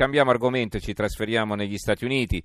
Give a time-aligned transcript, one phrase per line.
[0.00, 2.42] cambiamo argomento e ci trasferiamo negli Stati Uniti.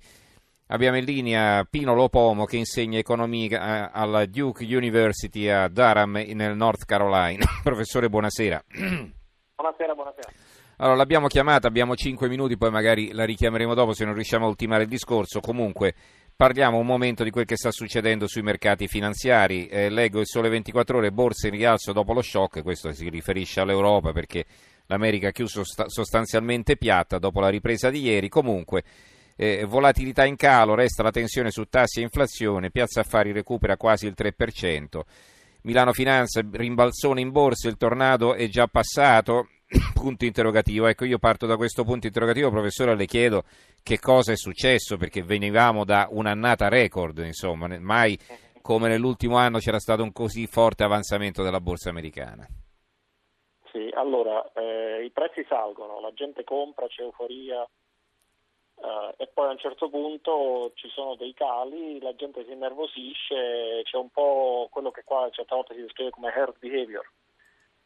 [0.66, 6.84] Abbiamo in linea Pino Lopomo che insegna economia alla Duke University a Durham nel North
[6.84, 7.46] Carolina.
[7.64, 8.62] Professore, buonasera.
[8.68, 10.28] Buonasera, buonasera.
[10.76, 14.48] Allora, l'abbiamo chiamata, abbiamo 5 minuti, poi magari la richiameremo dopo se non riusciamo a
[14.48, 15.40] ultimare il discorso.
[15.40, 15.94] Comunque,
[16.36, 19.66] parliamo un momento di quel che sta succedendo sui mercati finanziari.
[19.68, 23.60] Eh, leggo il Sole 24 Ore, borse in rialzo dopo lo shock, questo si riferisce
[23.60, 24.44] all'Europa perché
[24.86, 28.28] l'America ha chiuso sostanzialmente piatta dopo la ripresa di ieri.
[28.28, 28.84] Comunque,
[29.36, 34.06] eh, volatilità in calo, resta la tensione su tassi e inflazione, Piazza Affari recupera quasi
[34.06, 35.04] il 3%.
[35.62, 39.48] Milano Finanza, rimbalzone in borsa, il tornado è già passato?
[39.94, 40.86] punto interrogativo.
[40.86, 43.44] Ecco, io parto da questo punto interrogativo, professore, le chiedo
[43.82, 48.18] che cosa è successo, perché venivamo da un'annata record, insomma, mai
[48.62, 52.46] come nell'ultimo anno c'era stato un così forte avanzamento della borsa americana.
[53.76, 57.68] Sì, allora, eh, i prezzi salgono, la gente compra, c'è euforia,
[58.78, 63.80] Uh, e poi a un certo punto ci sono dei cali, la gente si innervosisce,
[63.82, 67.10] c'è un po' quello che qua certe volte si descrive come herd behavior.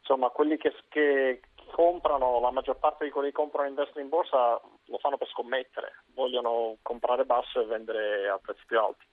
[0.00, 4.08] Insomma, quelli che, che comprano, la maggior parte di quelli che comprano e investono in
[4.08, 9.04] borsa lo fanno per scommettere, vogliono comprare basso e vendere a prezzi più alti.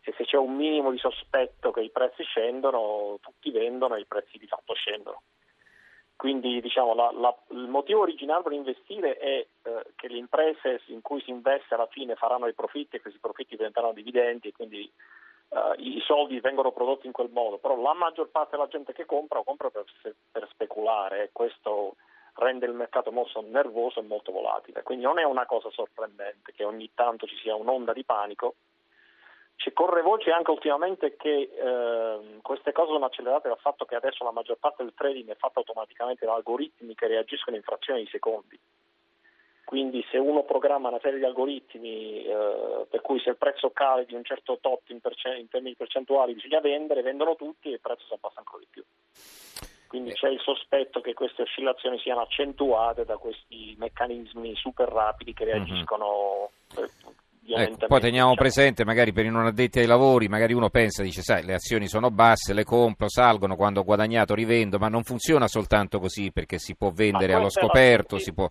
[0.00, 4.06] E se c'è un minimo di sospetto che i prezzi scendono, tutti vendono e i
[4.06, 5.20] prezzi di fatto scendono.
[6.20, 11.00] Quindi diciamo, la, la, il motivo originale per investire è eh, che le imprese in
[11.00, 14.80] cui si investe alla fine faranno i profitti e questi profitti diventeranno dividendi e quindi
[14.82, 17.56] eh, i soldi vengono prodotti in quel modo.
[17.56, 19.86] Però la maggior parte della gente che compra compra per,
[20.30, 21.96] per speculare e questo
[22.34, 24.82] rende il mercato molto nervoso e molto volatile.
[24.82, 28.56] Quindi non è una cosa sorprendente che ogni tanto ci sia un'onda di panico
[29.60, 34.24] ci corre voce anche ultimamente che eh, queste cose sono accelerate dal fatto che adesso
[34.24, 38.08] la maggior parte del trading è fatta automaticamente da algoritmi che reagiscono in frazioni di
[38.10, 38.58] secondi.
[39.64, 44.06] Quindi se uno programma una serie di algoritmi eh, per cui se il prezzo cade
[44.06, 47.80] di un certo tot in, percent- in termini percentuali bisogna vendere, vendono tutti e il
[47.80, 48.82] prezzo si abbassa ancora di più.
[49.88, 55.44] Quindi c'è il sospetto che queste oscillazioni siano accentuate da questi meccanismi super rapidi che
[55.44, 55.50] mhm.
[55.50, 56.88] reagiscono mm-hmm.
[57.46, 58.34] Ecco, poi teniamo diciamo.
[58.34, 61.88] presente, magari per i non addetti ai lavori, magari uno pensa, dice, sai, le azioni
[61.88, 66.58] sono basse, le compro, salgono, quando ho guadagnato rivendo, ma non funziona soltanto così perché
[66.58, 68.24] si può vendere allo scoperto, sì.
[68.24, 68.48] si può...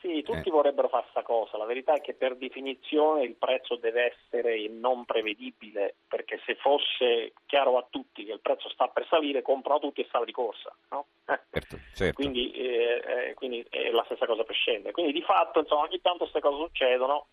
[0.00, 0.52] Sì, tutti eh.
[0.52, 5.04] vorrebbero fare questa cosa, la verità è che per definizione il prezzo deve essere non
[5.04, 10.00] prevedibile, perché se fosse chiaro a tutti che il prezzo sta per salire, comprano tutti
[10.00, 11.06] e sale di corsa, no?
[11.50, 12.14] certo, certo.
[12.14, 14.92] Quindi, eh, eh, quindi, è la stessa cosa per scendere.
[14.92, 17.26] Quindi di fatto insomma, ogni tanto queste cose succedono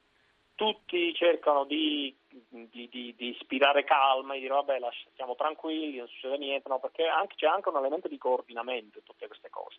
[0.55, 4.79] tutti cercano di, di, di, di, ispirare calma e dire vabbè
[5.11, 9.03] stiamo tranquilli, non succede niente, no, perché anche, c'è anche un elemento di coordinamento in
[9.03, 9.77] tutte queste cose.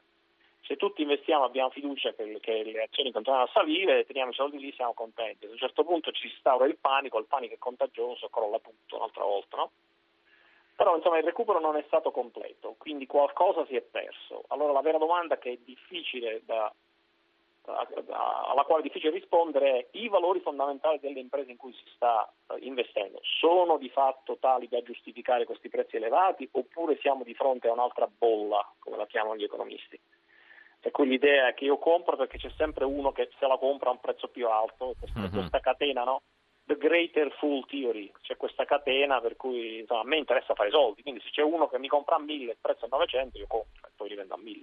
[0.63, 4.59] Se tutti investiamo, abbiamo fiducia che, che le azioni continuano a salire, teniamo i soldi
[4.59, 5.43] lì, siamo contenti.
[5.43, 8.97] Se a un certo punto ci instaura il panico, il panico è contagioso, crolla tutto
[8.97, 9.71] un'altra volta, no?
[10.75, 14.45] Però insomma il recupero non è stato completo, quindi qualcosa si è perso.
[14.49, 16.71] Allora la vera domanda che è difficile da
[17.67, 22.31] alla quale è difficile rispondere è i valori fondamentali delle imprese in cui si sta
[22.49, 27.69] eh, investendo sono di fatto tali da giustificare questi prezzi elevati oppure siamo di fronte
[27.69, 29.99] a un'altra bolla, come la chiamano gli economisti?
[30.81, 33.89] Per cui l'idea è che io compro perché c'è sempre uno che se la compra
[33.89, 35.33] a un prezzo più alto, questa, mm-hmm.
[35.33, 36.23] questa catena, no?
[36.67, 41.03] The Greater Full Theory, c'è questa catena per cui insomma, a me interessa fare soldi,
[41.03, 43.47] quindi se c'è uno che mi compra a 1000 e il prezzo è 900 io
[43.47, 44.61] compro e poi li vendo a 1000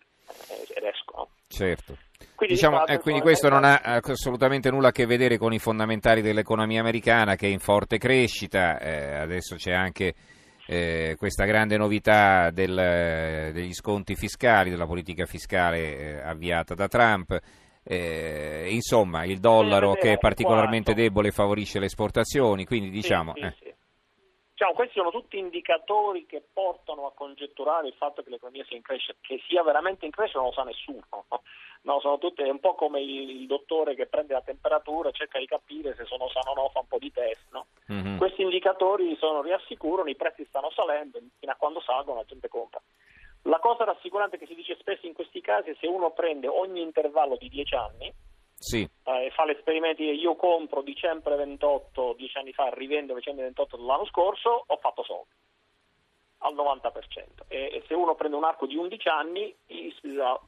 [0.49, 1.15] eh, ed esco.
[1.15, 1.29] No?
[1.47, 1.95] Certo.
[2.35, 6.21] Quindi, diciamo, eh, quindi questo non ha assolutamente nulla a che vedere con i fondamentali
[6.21, 10.13] dell'economia americana che è in forte crescita, eh, adesso c'è anche
[10.67, 17.39] eh, questa grande novità del, degli sconti fiscali, della politica fiscale eh, avviata da Trump.
[17.83, 23.33] Eh, insomma, il dollaro che è particolarmente debole favorisce le esportazioni, quindi diciamo...
[23.35, 23.53] Sì, sì, eh.
[23.59, 23.73] sì.
[24.53, 28.83] Diciamo, questi sono tutti indicatori che portano a congetturare il fatto che l'economia sia in
[28.83, 31.03] crescita, che sia veramente in crescita non lo sa nessuno.
[31.83, 35.11] No, sono tutte, è un po' come il, il, dottore che prende la temperatura e
[35.11, 37.41] cerca di capire se sono sano o no, fa un po' di test.
[37.51, 37.65] No?
[37.91, 38.15] Mm-hmm.
[38.15, 42.81] Questi indicatori sono riassicurano, i prezzi stanno salendo, fino a quando salgono la gente compra.
[43.43, 46.81] La cosa rassicurante che si dice spesso in questi casi è se uno prende ogni
[46.81, 48.13] intervallo di 10 anni
[48.55, 48.87] sì.
[49.03, 54.05] eh, fa l'esperimento di io compro dicembre 28 10 anni fa, rivendo dicembre 28 dell'anno
[54.05, 55.41] scorso, ho fatto soldi
[56.43, 57.47] al 90%.
[57.47, 59.55] E, e se uno prende un arco di 11 anni,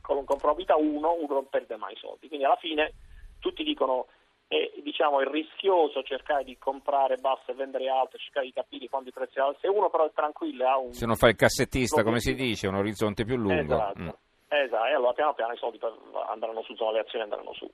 [0.01, 2.27] con, con probabilità 1, uno non perde mai soldi.
[2.27, 2.93] Quindi alla fine
[3.39, 4.07] tutti dicono
[4.47, 9.09] è, diciamo, è rischioso cercare di comprare basso e vendere alto, cercare di capire quando
[9.09, 9.59] i prezzi alti.
[9.61, 10.93] Se uno però è tranquillo ha un...
[10.93, 13.75] Se non fa il cassettista, come si dice, un orizzonte più lungo.
[13.75, 14.09] Esatto, mm.
[14.47, 14.85] esatto.
[14.85, 15.79] e allora piano piano i soldi
[16.29, 17.69] andranno su, le azioni andranno su.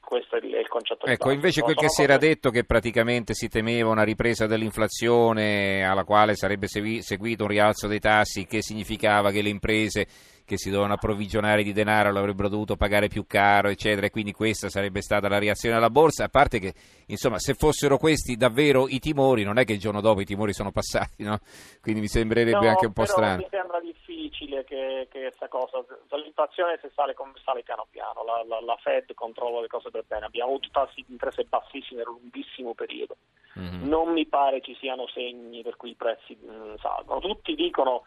[0.00, 1.04] questo è il, è il concetto.
[1.04, 6.04] Ecco, invece quel che si era detto che praticamente si temeva una ripresa dell'inflazione alla
[6.04, 10.06] quale sarebbe seguito un rialzo dei tassi, che significava che le imprese
[10.46, 14.68] che si dovevano approvvigionare di denaro l'avrebbero dovuto pagare più caro, eccetera, e quindi questa
[14.68, 16.72] sarebbe stata la reazione alla borsa, a parte che,
[17.06, 20.52] insomma, se fossero questi davvero i timori, non è che il giorno dopo i timori
[20.52, 21.40] sono passati, no?
[21.82, 23.38] Quindi mi sembrerebbe no, anche un po' strano.
[23.38, 25.84] Mi sembra difficile che, questa cosa,
[26.16, 27.14] l'inflazione se sale,
[27.44, 31.04] sale piano piano, la, la, la, Fed controlla le cose per bene, abbiamo avuto tassi
[31.06, 33.16] di interesse bassissimi nel lunghissimo periodo,
[33.58, 33.86] mm-hmm.
[33.86, 38.04] non mi pare ci siano segni per cui i prezzi mh, mm, salgono, tutti dicono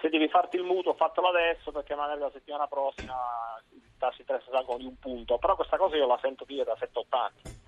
[0.00, 3.14] se devi farti il mutuo fatelo adesso perché magari la settimana prossima
[3.70, 6.64] i tassi di interesse salgono di un punto, però questa cosa io la sento dire
[6.64, 7.62] da 7-8 anni.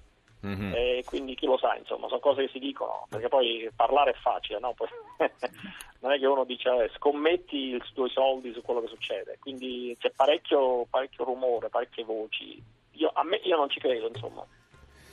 [0.46, 0.72] Mm-hmm.
[0.75, 4.14] E quindi chi lo sa, insomma, sono cose che si dicono, perché poi parlare è
[4.14, 4.75] facile, no?
[4.75, 4.87] Poi,
[6.00, 9.96] non è che uno dice eh, scommetti i tuoi soldi su quello che succede, quindi
[9.98, 12.62] c'è parecchio, parecchio rumore, parecchie voci.
[12.93, 14.46] Io, a me, io non ci credo, insomma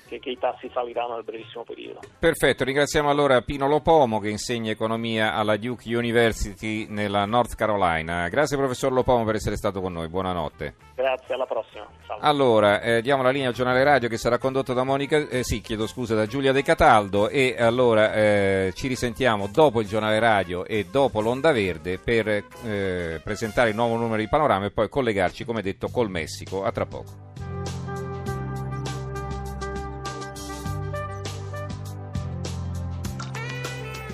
[0.07, 2.00] che, che, i tassi saliranno nel brevissimo periodo.
[2.19, 8.27] Perfetto, ringraziamo allora Pino Lopomo che insegna economia alla Duke University nella North Carolina.
[8.29, 10.75] Grazie professor Lopomo per essere stato con noi, buonanotte.
[10.95, 11.88] Grazie, alla prossima.
[12.05, 12.25] Salve.
[12.25, 15.61] Allora, eh, diamo la linea al giornale radio che sarà condotto da Monica, eh, sì,
[15.61, 20.65] chiedo scusa, da Giulia De Cataldo e allora eh, ci risentiamo dopo il giornale radio
[20.65, 25.45] e dopo l'Onda Verde per eh, presentare il nuovo numero di Panorama e poi collegarci,
[25.45, 26.63] come detto, col Messico.
[26.63, 27.32] A tra poco.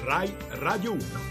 [0.09, 1.29] Rai Radio 1.